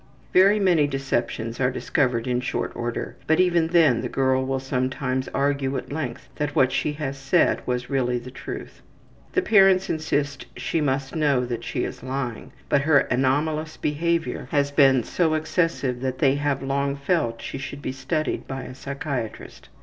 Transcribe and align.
Very 0.33 0.59
many 0.59 0.87
deceptions 0.87 1.59
are 1.59 1.69
discovered 1.69 2.25
in 2.25 2.39
short 2.41 2.75
order, 2.75 3.17
but 3.27 3.39
even 3.39 3.67
then 3.67 4.01
the 4.01 4.09
girl 4.09 4.43
will 4.43 4.59
sometimes 4.59 5.27
argue 5.31 5.77
at 5.77 5.91
length 5.91 6.27
that 6.37 6.55
what 6.55 6.71
she 6.71 6.93
has 6.93 7.15
said 7.19 7.61
was 7.67 7.87
really 7.91 8.17
the 8.17 8.31
truth. 8.31 8.81
The 9.33 9.43
parents 9.43 9.91
insist 9.91 10.47
she 10.57 10.81
must 10.81 11.15
know 11.15 11.45
that 11.45 11.63
she 11.63 11.83
is 11.83 12.01
lying, 12.01 12.51
but 12.67 12.81
her 12.81 13.01
anomalous 13.11 13.77
behavior 13.77 14.47
has 14.49 14.71
been 14.71 15.03
so 15.03 15.35
excessive 15.35 16.01
that 16.01 16.17
they 16.17 16.33
have 16.33 16.63
long 16.63 16.95
felt 16.95 17.39
she 17.39 17.59
should 17.59 17.83
be 17.83 17.91
studied 17.91 18.47
by 18.47 18.63
a 18.63 18.73
psychiatrist. 18.73 19.69